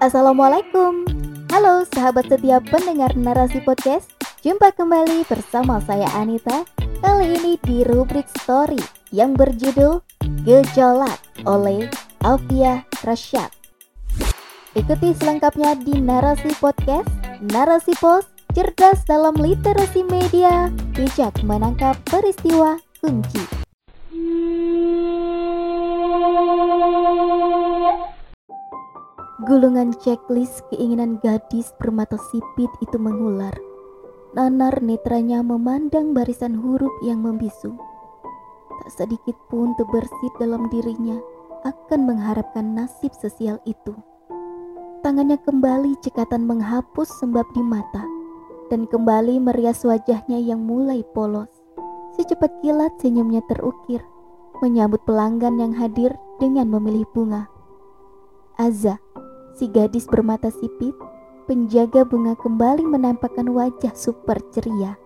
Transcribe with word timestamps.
Assalamualaikum. 0.00 1.04
Halo 1.52 1.84
sahabat 1.92 2.32
setia 2.32 2.64
pendengar 2.64 3.12
narasi 3.12 3.60
podcast. 3.60 4.08
Jumpa 4.40 4.72
kembali 4.72 5.28
bersama 5.28 5.84
saya 5.84 6.08
Anita. 6.16 6.64
Kali 7.04 7.36
ini 7.36 7.60
di 7.60 7.84
rubrik 7.84 8.24
story 8.40 8.80
yang 9.12 9.36
berjudul 9.36 10.00
Gejolak 10.48 11.20
oleh 11.44 11.92
Alfia 12.24 12.88
Rasyad 13.04 13.52
Ikuti 14.72 15.12
selengkapnya 15.20 15.76
di 15.76 16.00
narasi 16.00 16.56
podcast. 16.56 17.12
Narasi 17.52 17.92
Pos 18.00 18.24
Cerdas 18.56 19.04
dalam 19.04 19.36
literasi 19.36 20.08
media 20.08 20.72
Bijak 20.96 21.44
menangkap 21.44 22.00
peristiwa 22.08 22.80
kunci 23.04 23.59
Gulungan 29.40 29.96
checklist 29.96 30.68
keinginan 30.68 31.16
gadis 31.24 31.72
bermata 31.80 32.20
sipit 32.28 32.68
itu 32.84 33.00
mengular. 33.00 33.56
Nanar 34.36 34.84
netranya 34.84 35.40
memandang 35.40 36.12
barisan 36.12 36.52
huruf 36.60 36.92
yang 37.00 37.24
membisu. 37.24 37.72
Tak 38.84 38.90
sedikit 38.92 39.32
pun 39.48 39.72
terbersit 39.80 40.36
dalam 40.36 40.68
dirinya 40.68 41.16
akan 41.64 42.00
mengharapkan 42.04 42.76
nasib 42.76 43.16
sosial 43.16 43.56
itu. 43.64 43.96
Tangannya 45.00 45.40
kembali 45.40 45.96
cekatan 46.04 46.44
menghapus 46.44 47.08
sembab 47.24 47.48
di 47.56 47.64
mata 47.64 48.04
dan 48.68 48.84
kembali 48.84 49.40
merias 49.40 49.88
wajahnya 49.88 50.36
yang 50.36 50.68
mulai 50.68 51.00
polos. 51.16 51.48
Secepat 52.12 52.60
kilat 52.60 52.92
senyumnya 53.00 53.40
terukir, 53.48 54.04
menyambut 54.60 55.00
pelanggan 55.08 55.56
yang 55.56 55.72
hadir 55.72 56.12
dengan 56.36 56.68
memilih 56.68 57.08
bunga. 57.16 57.48
Azza 58.60 59.00
Si 59.60 59.68
gadis 59.68 60.08
bermata 60.08 60.48
sipit, 60.48 60.96
penjaga 61.44 62.00
bunga 62.08 62.32
kembali 62.40 62.80
menampakkan 62.80 63.44
wajah 63.52 63.92
super 63.92 64.40
ceria. 64.56 64.96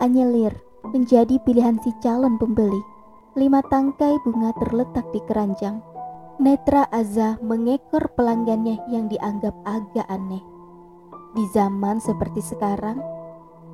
Anyelir 0.00 0.56
menjadi 0.88 1.36
pilihan 1.44 1.76
si 1.84 1.92
calon 2.00 2.40
pembeli. 2.40 2.80
Lima 3.36 3.60
tangkai 3.68 4.16
bunga 4.24 4.56
terletak 4.56 5.04
di 5.12 5.20
keranjang. 5.28 5.84
Netra 6.40 6.88
Azza 6.88 7.36
mengekor 7.44 8.08
pelanggannya 8.16 8.80
yang 8.88 9.12
dianggap 9.12 9.52
agak 9.68 10.08
aneh. 10.08 10.40
Di 11.36 11.44
zaman 11.52 12.00
seperti 12.00 12.40
sekarang, 12.40 13.04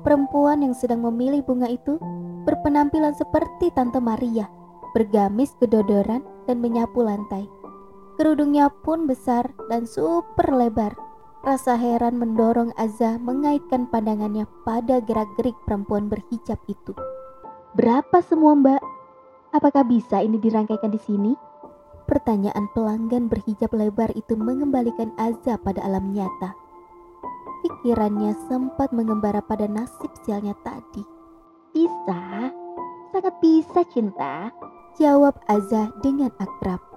perempuan 0.03 0.59
yang 0.59 0.75
sedang 0.75 1.07
memilih 1.07 1.39
bunga 1.47 1.71
itu 1.71 1.95
berpenampilan 2.43 3.15
seperti 3.15 3.71
Tante 3.71 4.03
Maria, 4.03 4.51
bergamis 4.91 5.55
kedodoran 5.55 6.19
dan 6.51 6.59
menyapu 6.59 6.99
lantai. 6.99 7.60
Kerudungnya 8.21 8.69
pun 8.69 9.09
besar 9.09 9.49
dan 9.65 9.89
super 9.89 10.53
lebar. 10.53 10.93
Rasa 11.41 11.73
heran 11.73 12.21
mendorong 12.21 12.69
Azza 12.77 13.17
mengaitkan 13.17 13.89
pandangannya 13.89 14.45
pada 14.61 15.01
gerak-gerik 15.01 15.57
perempuan 15.65 16.05
berhijab 16.05 16.61
itu. 16.69 16.93
Berapa 17.73 18.21
semua 18.21 18.53
mbak? 18.53 18.77
Apakah 19.57 19.81
bisa 19.89 20.21
ini 20.21 20.37
dirangkaikan 20.37 20.93
di 20.93 21.01
sini? 21.01 21.33
Pertanyaan 22.05 22.69
pelanggan 22.77 23.25
berhijab 23.25 23.73
lebar 23.73 24.13
itu 24.13 24.37
mengembalikan 24.37 25.09
Azza 25.17 25.57
pada 25.57 25.81
alam 25.81 26.13
nyata. 26.13 26.53
Pikirannya 27.65 28.37
sempat 28.45 28.93
mengembara 28.93 29.41
pada 29.41 29.65
nasib 29.65 30.13
sialnya 30.21 30.53
tadi. 30.61 31.01
Bisa, 31.73 32.53
sangat 33.09 33.33
bisa 33.41 33.81
cinta, 33.89 34.53
jawab 34.93 35.41
Azza 35.49 35.89
dengan 36.05 36.29
akrab. 36.37 36.90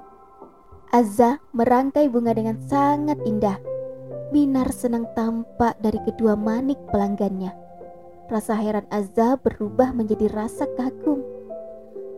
Azza 0.95 1.42
merangkai 1.50 2.06
bunga 2.06 2.39
dengan 2.39 2.55
sangat 2.70 3.19
indah. 3.27 3.59
Binar 4.31 4.70
senang 4.70 5.11
tampak 5.19 5.75
dari 5.83 5.98
kedua 6.06 6.39
manik 6.39 6.78
pelanggannya. 6.95 7.51
Rasa 8.30 8.55
heran 8.55 8.86
Azza 8.95 9.35
berubah 9.35 9.91
menjadi 9.91 10.30
rasa 10.30 10.70
kagum. 10.79 11.18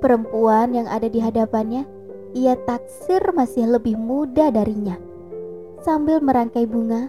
Perempuan 0.05 0.77
yang 0.77 0.93
ada 0.93 1.09
di 1.09 1.25
hadapannya, 1.25 1.89
ia 2.37 2.53
taksir 2.69 3.25
masih 3.33 3.65
lebih 3.65 3.97
muda 3.97 4.53
darinya. 4.53 5.01
Sambil 5.81 6.21
merangkai 6.21 6.69
bunga, 6.69 7.09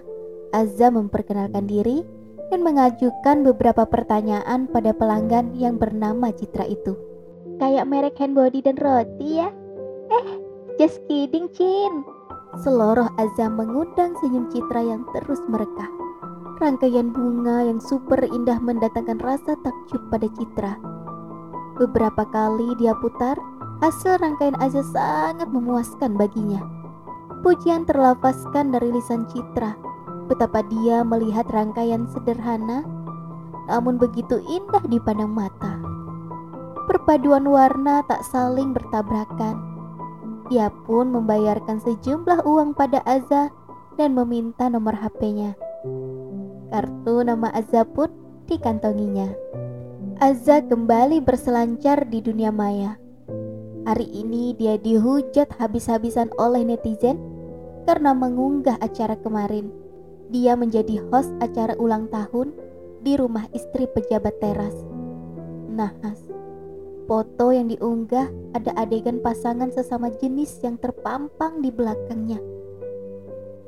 Azza 0.56 0.88
memperkenalkan 0.88 1.68
diri 1.68 2.08
dan 2.47 2.64
mengajukan 2.64 3.44
beberapa 3.44 3.84
pertanyaan 3.84 4.72
pada 4.72 4.96
pelanggan 4.96 5.52
yang 5.59 5.75
bernama 5.75 6.31
Citra 6.31 6.64
itu. 6.64 6.96
Kayak 7.59 7.91
merek 7.91 8.16
handbody 8.24 8.64
dan 8.64 8.80
roti 8.80 9.44
ya? 9.44 9.52
Eh, 10.08 10.47
Just 10.78 11.02
kidding, 11.10 11.50
Cin. 11.58 12.06
Seloroh 12.62 13.10
Azam 13.18 13.58
mengundang 13.58 14.14
senyum 14.22 14.46
Citra 14.54 14.86
yang 14.86 15.10
terus 15.10 15.42
mereka. 15.50 15.90
Rangkaian 16.62 17.10
bunga 17.10 17.66
yang 17.66 17.82
super 17.82 18.22
indah 18.22 18.62
mendatangkan 18.62 19.18
rasa 19.18 19.58
takjub 19.66 20.06
pada 20.14 20.30
Citra. 20.38 20.78
Beberapa 21.82 22.30
kali 22.30 22.78
dia 22.78 22.94
putar, 23.02 23.42
hasil 23.82 24.22
rangkaian 24.22 24.54
Azza 24.62 24.86
sangat 24.86 25.50
memuaskan 25.50 26.14
baginya. 26.14 26.62
Pujian 27.42 27.90
terlafazkan 27.90 28.70
dari 28.70 28.94
lisan 28.94 29.26
Citra, 29.34 29.74
betapa 30.30 30.62
dia 30.70 31.02
melihat 31.02 31.50
rangkaian 31.50 32.06
sederhana, 32.14 32.86
namun 33.66 33.98
begitu 33.98 34.42
indah 34.46 34.86
dipandang 34.86 35.34
mata. 35.34 35.78
Perpaduan 36.86 37.50
warna 37.50 38.06
tak 38.06 38.22
saling 38.26 38.78
bertabrakan, 38.78 39.77
ia 40.50 40.72
pun 40.88 41.12
membayarkan 41.12 41.84
sejumlah 41.84 42.47
uang 42.47 42.75
pada 42.75 43.03
Azza 43.03 43.52
dan 43.97 44.13
meminta 44.13 44.69
nomor 44.72 44.96
HP-nya. 44.96 45.58
Kartu 46.72 47.24
nama 47.24 47.52
Azza 47.52 47.84
pun 47.88 48.12
dikantonginya. 48.47 49.31
Azza 50.18 50.66
kembali 50.66 51.22
berselancar 51.22 52.09
di 52.09 52.19
dunia 52.25 52.50
maya. 52.50 52.97
Hari 53.88 54.03
ini 54.03 54.52
dia 54.58 54.75
dihujat 54.75 55.56
habis-habisan 55.56 56.28
oleh 56.35 56.68
netizen 56.68 57.16
karena 57.88 58.12
mengunggah 58.12 58.75
acara 58.84 59.16
kemarin. 59.24 59.72
Dia 60.28 60.59
menjadi 60.59 61.00
host 61.08 61.31
acara 61.40 61.72
ulang 61.79 62.12
tahun 62.12 62.52
di 63.00 63.16
rumah 63.16 63.47
istri 63.56 63.88
pejabat 63.88 64.35
teras. 64.44 64.75
Nahas. 65.72 66.27
Foto 67.07 67.56
yang 67.56 67.72
diunggah 67.72 68.28
ada 68.51 68.75
adegan 68.75 69.23
pasangan 69.23 69.72
sesama 69.72 70.12
jenis 70.12 70.59
yang 70.59 70.75
terpampang 70.75 71.63
di 71.63 71.72
belakangnya. 71.72 72.35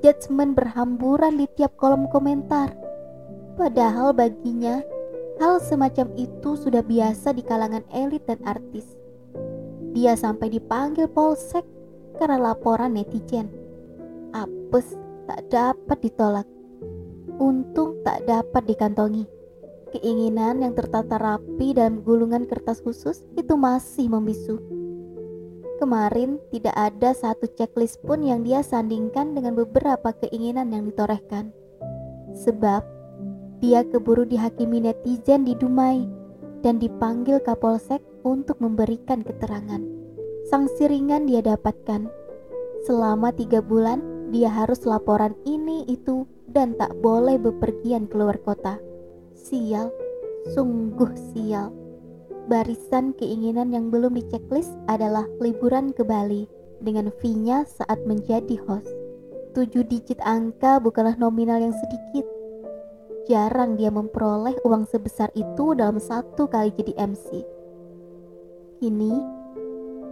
Judgment 0.04 0.60
berhamburan 0.60 1.40
di 1.40 1.48
tiap 1.56 1.80
kolom 1.80 2.12
komentar. 2.12 2.76
Padahal 3.56 4.12
baginya, 4.12 4.84
hal 5.40 5.64
semacam 5.64 6.12
itu 6.20 6.60
sudah 6.60 6.84
biasa 6.84 7.32
di 7.32 7.44
kalangan 7.48 7.88
elit 7.96 8.28
dan 8.28 8.44
artis. 8.44 9.00
Dia 9.96 10.20
sampai 10.20 10.52
dipanggil 10.52 11.08
polsek 11.08 11.64
karena 12.20 12.52
laporan 12.52 13.00
netizen. 13.00 13.48
Apes 14.36 15.00
tak 15.32 15.48
dapat 15.48 15.98
ditolak. 16.04 16.48
Untung 17.40 18.04
tak 18.04 18.28
dapat 18.28 18.68
dikantongi. 18.68 19.39
Keinginan 19.90 20.62
yang 20.62 20.78
tertata 20.78 21.18
rapi 21.18 21.74
dalam 21.74 22.06
gulungan 22.06 22.46
kertas 22.46 22.78
khusus 22.86 23.26
itu 23.34 23.58
masih 23.58 24.06
membisu. 24.06 24.62
Kemarin 25.82 26.38
tidak 26.54 26.76
ada 26.76 27.16
satu 27.16 27.50
checklist 27.56 28.04
pun 28.06 28.22
yang 28.22 28.46
dia 28.46 28.62
sandingkan 28.62 29.34
dengan 29.34 29.58
beberapa 29.58 30.12
keinginan 30.12 30.70
yang 30.76 30.86
ditorehkan. 30.86 31.50
Sebab 32.36 32.86
dia 33.64 33.82
keburu 33.88 34.28
dihakimi 34.30 34.84
netizen 34.84 35.48
di 35.48 35.56
Dumai 35.56 36.06
dan 36.62 36.78
dipanggil 36.78 37.40
Kapolsek 37.42 38.04
untuk 38.28 38.60
memberikan 38.60 39.24
keterangan. 39.24 39.82
Sanksi 40.52 40.86
ringan 40.86 41.26
dia 41.26 41.42
dapatkan. 41.42 42.12
Selama 42.84 43.32
tiga 43.34 43.64
bulan 43.64 44.04
dia 44.30 44.52
harus 44.52 44.86
laporan 44.86 45.34
ini 45.48 45.88
itu 45.90 46.30
dan 46.46 46.76
tak 46.78 46.94
boleh 47.02 47.40
bepergian 47.40 48.06
keluar 48.06 48.38
kota. 48.44 48.89
Sial, 49.40 49.88
sungguh 50.52 51.16
sial. 51.32 51.72
Barisan 52.52 53.16
keinginan 53.16 53.72
yang 53.72 53.88
belum 53.88 54.20
diceklis 54.20 54.68
adalah 54.92 55.24
liburan 55.40 55.96
ke 55.96 56.04
Bali 56.04 56.44
dengan 56.84 57.08
fee-nya 57.24 57.64
saat 57.64 58.04
menjadi 58.04 58.60
host. 58.68 58.92
Tujuh 59.56 59.88
digit 59.88 60.20
angka 60.28 60.84
bukanlah 60.84 61.16
nominal 61.16 61.56
yang 61.56 61.72
sedikit. 61.72 62.28
Jarang 63.32 63.80
dia 63.80 63.88
memperoleh 63.88 64.60
uang 64.68 64.84
sebesar 64.92 65.32
itu 65.40 65.72
dalam 65.72 66.04
satu 66.04 66.52
kali 66.52 66.76
jadi 66.76 67.00
MC. 67.00 67.40
Kini, 68.84 69.14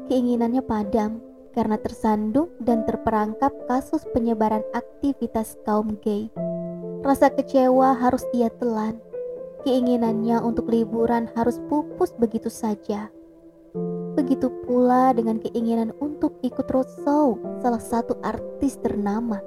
keinginannya 0.08 0.64
padam 0.64 1.20
karena 1.52 1.76
tersandung 1.76 2.48
dan 2.64 2.88
terperangkap 2.88 3.52
kasus 3.68 4.08
penyebaran 4.16 4.64
aktivitas 4.72 5.60
kaum 5.68 6.00
gay. 6.00 6.32
Rasa 7.04 7.28
kecewa 7.34 7.98
harus 7.98 8.24
ia 8.32 8.48
telan 8.62 9.04
Keinginannya 9.68 10.40
untuk 10.48 10.72
liburan 10.72 11.28
harus 11.36 11.60
pupus 11.68 12.16
begitu 12.16 12.48
saja. 12.48 13.12
Begitu 14.16 14.48
pula 14.64 15.12
dengan 15.12 15.44
keinginan 15.44 15.92
untuk 16.00 16.40
ikut 16.40 16.72
roadshow 16.72 17.36
salah 17.60 17.84
satu 17.84 18.16
artis 18.24 18.80
ternama. 18.80 19.44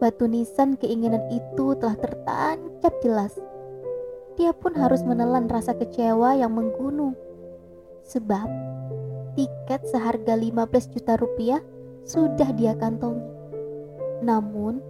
Batu 0.00 0.24
nisan 0.24 0.80
keinginan 0.80 1.28
itu 1.28 1.76
telah 1.76 1.92
tertancap 1.92 3.04
jelas. 3.04 3.36
Dia 4.40 4.56
pun 4.56 4.72
harus 4.72 5.04
menelan 5.04 5.44
rasa 5.52 5.76
kecewa 5.76 6.40
yang 6.40 6.56
menggunung. 6.56 7.12
Sebab 8.08 8.48
tiket 9.36 9.84
seharga 9.92 10.40
15 10.40 10.88
juta 10.88 11.20
rupiah 11.20 11.60
sudah 12.08 12.48
dia 12.56 12.72
kantongi. 12.80 13.28
Namun, 14.24 14.80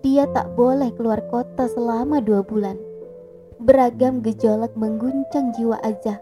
dia 0.00 0.24
tak 0.32 0.56
boleh 0.56 0.88
keluar 0.96 1.20
kota 1.28 1.68
selama 1.68 2.24
dua 2.24 2.40
bulan. 2.40 2.88
Beragam 3.60 4.24
gejolak 4.24 4.72
mengguncang 4.72 5.52
jiwa 5.52 5.76
Azah. 5.84 6.16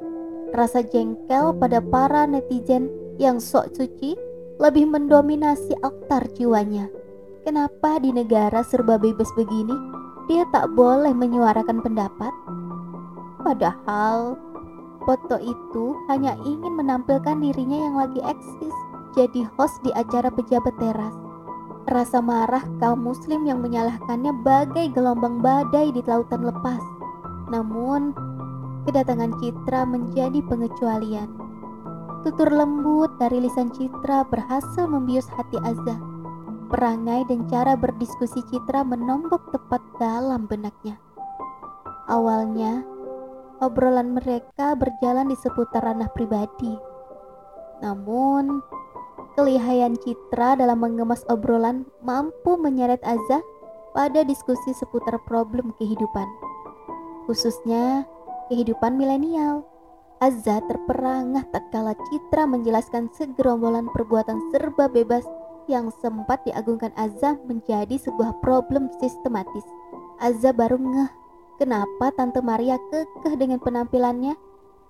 Rasa 0.51 0.83
jengkel 0.83 1.55
pada 1.55 1.79
para 1.79 2.27
netizen 2.27 2.91
yang 3.15 3.39
sok 3.39 3.79
suci 3.79 4.19
lebih 4.59 4.91
mendominasi 4.91 5.71
altar 5.87 6.27
jiwanya. 6.35 6.91
Kenapa 7.47 8.03
di 8.03 8.11
negara 8.11 8.67
serba 8.67 8.99
bebas 8.99 9.31
begini, 9.39 9.71
dia 10.27 10.43
tak 10.51 10.75
boleh 10.75 11.15
menyuarakan 11.15 11.79
pendapat? 11.79 12.35
Padahal 13.47 14.35
foto 15.07 15.39
itu 15.39 15.95
hanya 16.11 16.35
ingin 16.43 16.75
menampilkan 16.75 17.39
dirinya 17.39 17.79
yang 17.87 17.95
lagi 18.03 18.19
eksis 18.19 18.75
jadi 19.15 19.47
host 19.55 19.79
di 19.87 19.95
acara 19.95 20.27
pejabat 20.35 20.75
teras. 20.83 21.15
Rasa 21.87 22.19
marah 22.19 22.67
kaum 22.83 23.07
muslim 23.07 23.47
yang 23.47 23.63
menyalahkannya 23.63 24.43
bagai 24.43 24.91
gelombang 24.91 25.39
badai 25.39 25.95
di 25.95 26.03
lautan 26.03 26.43
lepas. 26.43 26.98
Namun, 27.49 28.13
kedatangan 28.85 29.33
Citra 29.41 29.89
menjadi 29.89 30.41
pengecualian. 30.45 31.29
Tutur 32.25 32.53
lembut 32.53 33.17
dari 33.17 33.41
lisan 33.41 33.73
Citra 33.73 34.29
berhasil 34.29 34.85
membius 34.85 35.29
hati 35.33 35.57
Azza. 35.65 35.97
Perangai 36.69 37.25
dan 37.25 37.49
cara 37.49 37.73
berdiskusi 37.73 38.45
Citra 38.53 38.85
menombok 38.85 39.49
tepat 39.53 39.81
dalam 39.97 40.45
benaknya. 40.45 41.01
Awalnya, 42.09 42.85
obrolan 43.65 44.17
mereka 44.17 44.77
berjalan 44.77 45.33
di 45.33 45.37
seputar 45.41 45.85
ranah 45.89 46.13
pribadi. 46.13 46.77
Namun, 47.81 48.61
kelihayan 49.41 49.97
Citra 49.97 50.61
dalam 50.61 50.85
mengemas 50.85 51.25
obrolan 51.33 51.89
mampu 52.05 52.61
menyeret 52.61 53.01
Azza 53.09 53.41
pada 53.97 54.21
diskusi 54.21 54.77
seputar 54.77 55.17
problem 55.25 55.73
kehidupan 55.81 56.48
khususnya 57.29 58.09
kehidupan 58.49 58.97
milenial. 58.97 59.69
Azza 60.19 60.59
terperangah 60.67 61.47
tak 61.55 61.71
kala 61.71 61.95
Citra 61.95 62.49
menjelaskan 62.49 63.07
segerombolan 63.15 63.87
perbuatan 63.95 64.51
serba 64.51 64.91
bebas 64.91 65.23
yang 65.71 65.93
sempat 66.03 66.43
diagungkan 66.43 66.91
Azza 66.99 67.39
menjadi 67.47 67.95
sebuah 68.01 68.41
problem 68.43 68.91
sistematis. 68.99 69.63
Azza 70.19 70.51
baru 70.51 70.81
ngeh 70.81 71.11
kenapa 71.63 72.11
Tante 72.19 72.43
Maria 72.43 72.81
kekeh 72.91 73.39
dengan 73.39 73.63
penampilannya 73.63 74.35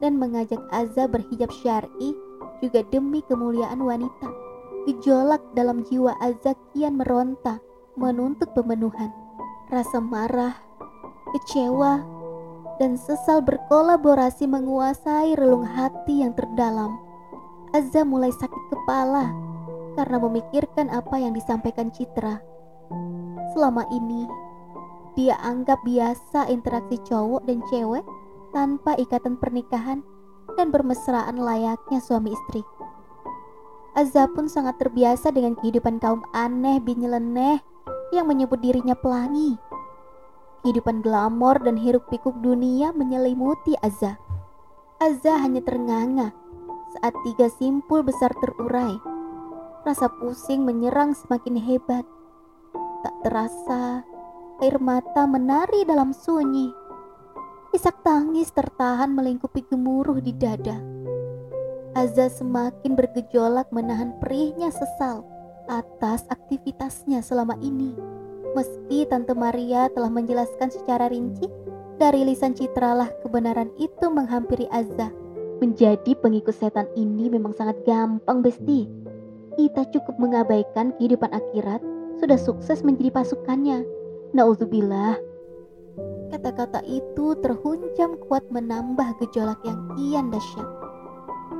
dan 0.00 0.16
mengajak 0.16 0.62
Azza 0.72 1.04
berhijab 1.04 1.52
syar'i 1.52 2.16
juga 2.64 2.80
demi 2.88 3.20
kemuliaan 3.26 3.84
wanita. 3.84 4.32
Gejolak 4.88 5.42
dalam 5.52 5.84
jiwa 5.84 6.16
Azza 6.24 6.56
kian 6.72 6.96
meronta, 6.96 7.60
menuntut 8.00 8.48
pemenuhan. 8.56 9.12
Rasa 9.68 10.00
marah, 10.00 10.56
kecewa, 11.36 12.17
dan 12.78 12.94
sesal 12.94 13.42
berkolaborasi 13.42 14.46
menguasai 14.46 15.34
relung 15.34 15.66
hati 15.66 16.22
yang 16.22 16.32
terdalam. 16.32 16.94
Azza 17.74 18.06
mulai 18.06 18.32
sakit 18.32 18.62
kepala 18.72 19.28
karena 19.98 20.16
memikirkan 20.22 20.88
apa 20.88 21.18
yang 21.18 21.34
disampaikan 21.34 21.90
Citra. 21.90 22.38
Selama 23.52 23.84
ini, 23.90 24.24
dia 25.18 25.34
anggap 25.42 25.82
biasa 25.82 26.46
interaksi 26.48 27.02
cowok 27.02 27.42
dan 27.44 27.58
cewek 27.68 28.06
tanpa 28.54 28.94
ikatan 28.96 29.34
pernikahan 29.36 30.00
dan 30.54 30.70
bermesraan 30.70 31.36
layaknya 31.36 31.98
suami 31.98 32.32
istri. 32.32 32.62
Azza 33.98 34.30
pun 34.30 34.46
sangat 34.46 34.78
terbiasa 34.78 35.34
dengan 35.34 35.58
kehidupan 35.58 35.98
kaum 35.98 36.22
aneh 36.30 36.78
bin 36.78 37.02
nyeleneh 37.02 37.58
yang 38.14 38.30
menyebut 38.30 38.62
dirinya 38.62 38.94
pelangi 38.94 39.58
Kehidupan 40.62 41.06
glamor 41.06 41.62
dan 41.62 41.78
hiruk 41.78 42.10
pikuk 42.10 42.34
dunia 42.42 42.90
menyelimuti 42.90 43.78
Azza. 43.78 44.18
Azza 44.98 45.38
hanya 45.38 45.62
ternganga 45.62 46.34
saat 46.98 47.14
tiga 47.22 47.46
simpul 47.46 48.02
besar 48.02 48.34
terurai. 48.42 48.98
Rasa 49.86 50.10
pusing 50.18 50.66
menyerang 50.66 51.14
semakin 51.14 51.56
hebat. 51.62 52.02
Tak 53.06 53.14
terasa, 53.22 54.02
air 54.58 54.76
mata 54.82 55.30
menari 55.30 55.86
dalam 55.86 56.10
sunyi. 56.10 56.74
Isak 57.70 58.02
tangis 58.02 58.50
tertahan 58.50 59.14
melingkupi 59.14 59.62
gemuruh 59.62 60.18
di 60.18 60.34
dada. 60.34 60.82
Azza 61.94 62.26
semakin 62.26 62.98
bergejolak 62.98 63.70
menahan 63.70 64.18
perihnya 64.18 64.74
sesal 64.74 65.22
atas 65.70 66.26
aktivitasnya 66.26 67.22
selama 67.22 67.54
ini. 67.62 68.17
Meski 68.56 69.04
Tante 69.04 69.36
Maria 69.36 69.92
telah 69.92 70.08
menjelaskan 70.08 70.72
secara 70.72 71.12
rinci, 71.12 71.48
dari 71.98 72.22
lisan 72.24 72.54
Citralah 72.54 73.10
kebenaran 73.20 73.68
itu 73.76 74.06
menghampiri 74.08 74.70
Azza. 74.70 75.10
Menjadi 75.58 76.14
pengikut 76.22 76.54
setan 76.54 76.86
ini 76.94 77.26
memang 77.26 77.50
sangat 77.52 77.82
gampang, 77.82 78.40
Besti. 78.40 78.86
Kita 79.58 79.90
cukup 79.90 80.14
mengabaikan 80.22 80.94
kehidupan 80.96 81.34
akhirat, 81.34 81.82
sudah 82.22 82.38
sukses 82.38 82.86
menjadi 82.86 83.20
pasukannya. 83.20 83.82
Nauzubillah. 84.32 85.18
Kata-kata 86.30 86.86
itu 86.86 87.34
terhunjam 87.42 88.14
kuat 88.30 88.46
menambah 88.54 89.18
gejolak 89.18 89.58
yang 89.66 89.82
kian 89.98 90.30
dahsyat. 90.30 90.68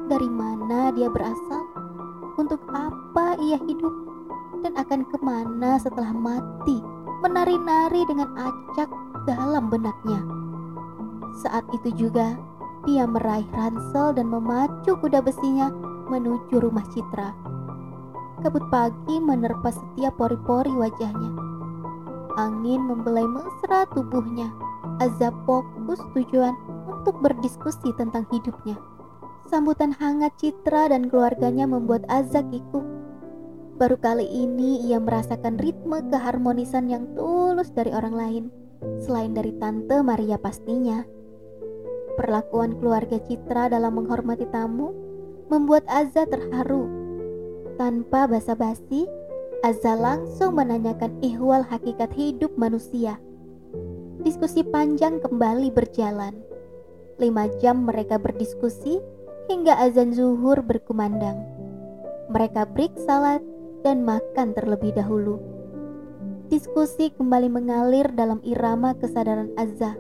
Dari 0.06 0.30
mana 0.30 0.94
dia 0.94 1.10
berasal? 1.10 1.64
Untuk 2.38 2.62
apa 2.70 3.34
ia 3.42 3.58
hidup? 3.66 4.07
Dan 4.62 4.74
akan 4.74 5.06
ke 5.06 5.16
mana 5.22 5.78
setelah 5.78 6.10
mati, 6.10 6.82
menari-nari 7.22 8.02
dengan 8.06 8.30
acak 8.38 8.90
dalam 9.26 9.70
benaknya. 9.70 10.20
Saat 11.42 11.66
itu 11.74 11.94
juga, 11.94 12.34
dia 12.86 13.04
meraih 13.06 13.46
ransel 13.54 14.14
dan 14.14 14.30
memacu 14.30 14.98
kuda 14.98 15.22
besinya 15.22 15.70
menuju 16.08 16.58
rumah 16.62 16.86
Citra. 16.90 17.34
Kabut 18.42 18.62
pagi 18.70 19.18
menerpa 19.18 19.74
setiap 19.74 20.14
pori-pori 20.18 20.70
wajahnya. 20.70 21.30
Angin 22.38 22.86
membelai 22.86 23.26
mesra 23.26 23.86
tubuhnya. 23.90 24.50
Azab 24.98 25.34
fokus 25.46 26.02
tujuan 26.14 26.54
untuk 26.90 27.18
berdiskusi 27.22 27.94
tentang 27.94 28.26
hidupnya. 28.30 28.78
Sambutan 29.46 29.94
hangat 29.94 30.34
Citra 30.38 30.90
dan 30.90 31.06
keluarganya 31.06 31.66
membuat 31.66 32.06
Azza 32.10 32.42
kikuk 32.46 32.97
Baru 33.78 33.94
kali 33.94 34.26
ini 34.26 34.90
ia 34.90 34.98
merasakan 34.98 35.54
ritme 35.54 36.02
keharmonisan 36.10 36.90
yang 36.90 37.06
tulus 37.14 37.70
dari 37.70 37.94
orang 37.94 38.10
lain, 38.10 38.44
selain 38.98 39.38
dari 39.38 39.54
Tante 39.54 40.02
Maria 40.02 40.34
pastinya. 40.34 41.06
Perlakuan 42.18 42.74
keluarga 42.82 43.22
Citra 43.22 43.70
dalam 43.70 44.02
menghormati 44.02 44.50
tamu 44.50 44.90
membuat 45.46 45.86
Azza 45.86 46.26
terharu. 46.26 46.90
Tanpa 47.78 48.26
basa-basi, 48.26 49.06
Azza 49.62 49.94
langsung 49.94 50.58
menanyakan 50.58 51.14
ihwal 51.22 51.62
hakikat 51.62 52.10
hidup 52.18 52.50
manusia. 52.58 53.22
Diskusi 54.26 54.66
panjang 54.66 55.22
kembali 55.22 55.70
berjalan. 55.70 56.34
Lima 57.22 57.46
jam 57.62 57.86
mereka 57.86 58.18
berdiskusi 58.18 58.98
hingga 59.46 59.78
azan 59.78 60.10
zuhur 60.10 60.66
berkumandang. 60.66 61.46
Mereka 62.34 62.66
break 62.74 62.98
salat 63.06 63.38
dan 63.88 64.04
makan 64.04 64.52
terlebih 64.52 64.92
dahulu. 64.92 65.40
Diskusi 66.52 67.08
kembali 67.08 67.48
mengalir 67.48 68.12
dalam 68.12 68.36
irama 68.44 68.92
kesadaran 68.92 69.48
Azza. 69.56 69.96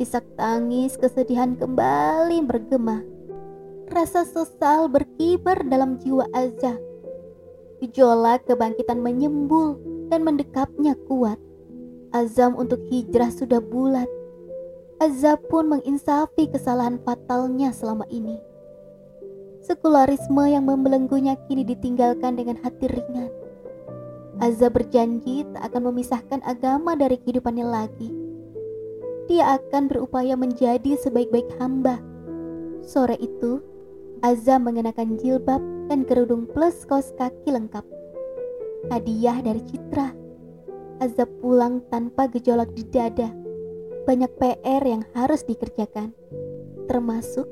Isak 0.00 0.24
tangis 0.40 0.96
kesedihan 0.96 1.52
kembali 1.52 2.40
bergema. 2.48 3.04
Rasa 3.92 4.24
sesal 4.24 4.88
berkibar 4.88 5.60
dalam 5.68 6.00
jiwa 6.00 6.24
Azza. 6.32 6.80
Gejolak 7.84 8.48
kebangkitan 8.48 9.04
menyembul 9.04 9.76
dan 10.08 10.24
mendekapnya 10.24 10.96
kuat. 11.04 11.36
Azam 12.08 12.56
untuk 12.56 12.80
hijrah 12.88 13.28
sudah 13.28 13.60
bulat. 13.60 14.08
Azza 14.96 15.36
pun 15.36 15.68
menginsafi 15.68 16.48
kesalahan 16.48 16.96
fatalnya 17.04 17.68
selama 17.68 18.08
ini. 18.08 18.40
Sekularisme 19.64 20.44
yang 20.44 20.68
membelenggunya 20.68 21.40
kini 21.48 21.64
ditinggalkan 21.64 22.36
dengan 22.36 22.60
hati 22.60 22.84
ringan. 22.84 23.32
Azza 24.36 24.68
berjanji 24.68 25.48
tak 25.56 25.72
akan 25.72 25.88
memisahkan 25.88 26.44
agama 26.44 26.92
dari 26.92 27.16
kehidupannya 27.16 27.64
lagi. 27.64 28.12
Dia 29.24 29.56
akan 29.56 29.88
berupaya 29.88 30.36
menjadi 30.36 31.00
sebaik-baik 31.00 31.48
hamba. 31.56 31.96
Sore 32.84 33.16
itu, 33.16 33.64
Azza 34.20 34.60
mengenakan 34.60 35.16
jilbab 35.16 35.64
dan 35.88 36.04
kerudung 36.04 36.44
plus 36.44 36.84
kaos 36.84 37.16
kaki 37.16 37.48
lengkap. 37.48 37.88
Hadiah 38.92 39.40
dari 39.40 39.64
Citra. 39.64 40.12
Azza 41.00 41.24
pulang 41.40 41.80
tanpa 41.88 42.28
gejolak 42.28 42.68
di 42.76 42.84
dada. 42.84 43.32
Banyak 44.04 44.28
PR 44.36 44.84
yang 44.84 45.08
harus 45.16 45.40
dikerjakan. 45.48 46.12
Termasuk 46.84 47.48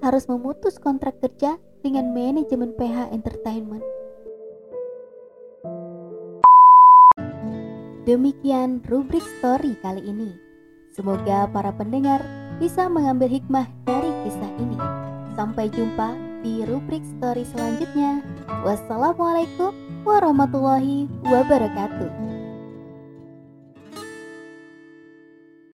harus 0.00 0.24
memutus 0.28 0.80
kontrak 0.80 1.20
kerja 1.20 1.60
dengan 1.84 2.12
manajemen 2.12 2.72
PH 2.76 3.12
Entertainment. 3.12 3.84
Demikian 8.08 8.80
rubrik 8.88 9.22
story 9.38 9.76
kali 9.84 10.02
ini. 10.02 10.32
Semoga 10.90 11.46
para 11.52 11.70
pendengar 11.70 12.24
bisa 12.58 12.90
mengambil 12.90 13.30
hikmah 13.30 13.68
dari 13.86 14.10
kisah 14.26 14.52
ini. 14.58 14.78
Sampai 15.38 15.70
jumpa 15.70 16.16
di 16.42 16.64
rubrik 16.66 17.04
story 17.16 17.46
selanjutnya. 17.46 18.24
Wassalamualaikum 18.66 19.72
warahmatullahi 20.02 21.06
wabarakatuh. 21.28 22.29